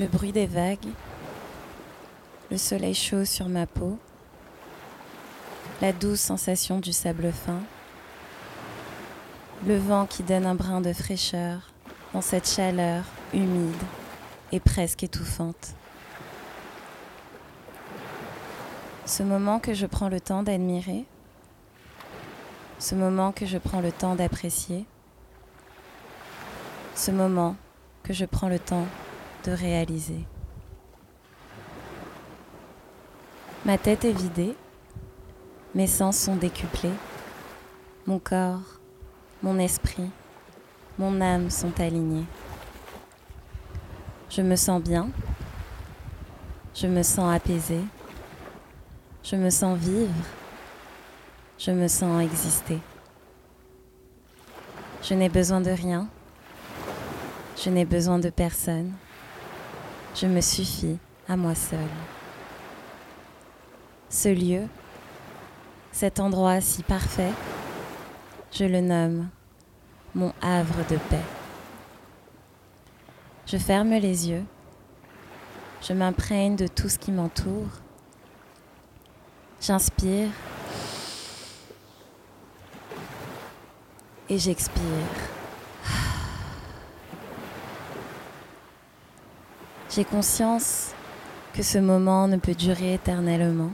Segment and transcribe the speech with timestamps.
[0.00, 0.88] le bruit des vagues,
[2.50, 3.98] le soleil chaud sur ma peau,
[5.82, 7.60] la douce sensation du sable fin,
[9.66, 11.70] le vent qui donne un brin de fraîcheur
[12.14, 13.74] dans cette chaleur humide
[14.52, 15.74] et presque étouffante.
[19.04, 21.04] Ce moment que je prends le temps d'admirer,
[22.78, 24.86] ce moment que je prends le temps d'apprécier,
[26.94, 27.54] ce moment
[28.02, 28.86] que je prends le temps
[29.44, 30.24] de réaliser.
[33.64, 34.54] Ma tête est vidée,
[35.74, 36.92] mes sens sont décuplés,
[38.06, 38.80] mon corps,
[39.42, 40.10] mon esprit,
[40.98, 42.24] mon âme sont alignés.
[44.30, 45.10] Je me sens bien,
[46.74, 47.84] je me sens apaisée,
[49.22, 50.12] je me sens vivre,
[51.58, 52.78] je me sens exister.
[55.02, 56.08] Je n'ai besoin de rien,
[57.62, 58.92] je n'ai besoin de personne,
[60.14, 61.78] je me suffis à moi seule.
[64.08, 64.66] Ce lieu,
[65.92, 67.32] cet endroit si parfait,
[68.52, 69.28] je le nomme
[70.14, 71.22] mon havre de paix.
[73.46, 74.44] Je ferme les yeux,
[75.82, 77.68] je m'imprègne de tout ce qui m'entoure,
[79.60, 80.28] j'inspire
[84.28, 85.39] et j'expire.
[89.92, 90.92] J'ai conscience
[91.52, 93.72] que ce moment ne peut durer éternellement.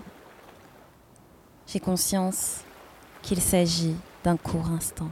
[1.66, 2.62] J'ai conscience
[3.20, 5.10] qu'il s'agit d'un court instant.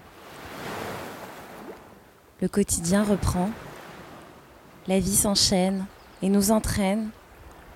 [2.41, 3.51] Le quotidien reprend,
[4.87, 5.85] la vie s'enchaîne
[6.23, 7.11] et nous entraîne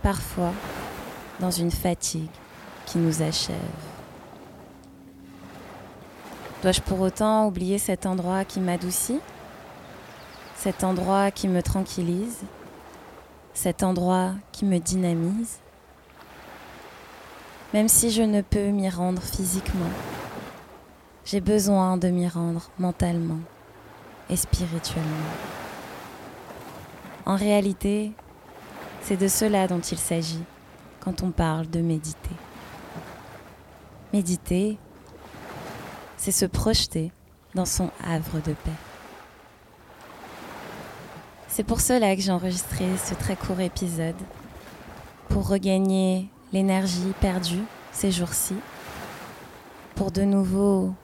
[0.02, 0.54] parfois
[1.38, 2.30] dans une fatigue
[2.86, 3.56] qui nous achève.
[6.62, 9.20] Dois-je pour autant oublier cet endroit qui m'adoucit
[10.56, 12.38] Cet endroit qui me tranquillise?
[13.60, 15.58] Cet endroit qui me dynamise
[17.74, 19.90] même si je ne peux m'y rendre physiquement.
[21.24, 23.40] J'ai besoin de m'y rendre mentalement
[24.30, 25.02] et spirituellement.
[27.26, 28.12] En réalité,
[29.02, 30.44] c'est de cela dont il s'agit
[31.00, 32.36] quand on parle de méditer.
[34.12, 34.78] Méditer,
[36.16, 37.10] c'est se projeter
[37.56, 38.87] dans son havre de paix.
[41.58, 44.14] C'est pour cela que j'ai enregistré ce très court épisode,
[45.28, 48.54] pour regagner l'énergie perdue ces jours-ci,
[49.96, 50.94] pour de nouveau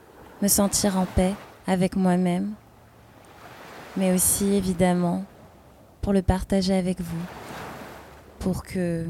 [0.42, 1.34] me sentir en paix
[1.66, 2.52] avec moi-même,
[3.96, 5.24] mais aussi évidemment
[6.00, 7.24] pour le partager avec vous,
[8.38, 9.08] pour que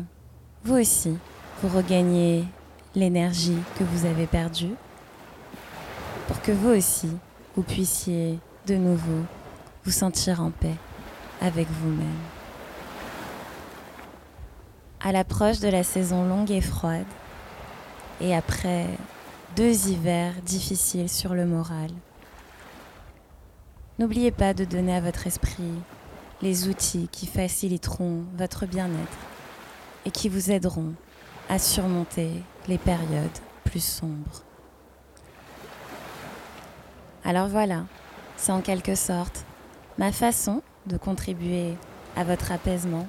[0.63, 1.15] vous aussi,
[1.63, 2.47] vous regagniez
[2.95, 4.73] l'énergie que vous avez perdue,
[6.27, 7.11] pour que vous aussi,
[7.55, 9.27] vous puissiez de nouveau
[9.85, 10.77] vous sentir en paix
[11.41, 12.09] avec vous-même.
[15.01, 17.07] À l'approche de la saison longue et froide,
[18.21, 18.87] et après
[19.57, 21.91] deux hivers difficiles sur le moral,
[23.99, 25.75] n'oubliez pas de donner à votre esprit
[26.43, 29.19] les outils qui faciliteront votre bien-être
[30.05, 30.95] et qui vous aideront
[31.49, 32.31] à surmonter
[32.69, 34.43] les périodes plus sombres.
[37.25, 37.85] Alors voilà,
[38.37, 39.45] c'est en quelque sorte
[39.99, 41.75] ma façon de contribuer
[42.17, 43.09] à votre apaisement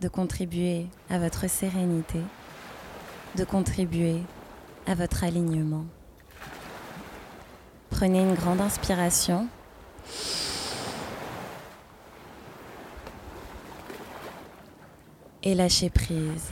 [0.00, 2.20] de contribuer à votre sérénité,
[3.36, 4.22] de contribuer
[4.86, 5.84] à votre alignement.
[7.90, 9.48] Prenez une grande inspiration.
[15.42, 16.50] Et lâchez prise.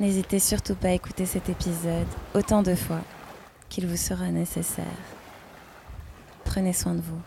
[0.00, 3.00] N'hésitez surtout pas à écouter cet épisode autant de fois
[3.74, 4.84] qu'il vous sera nécessaire.
[6.44, 7.20] Prenez soin de vous.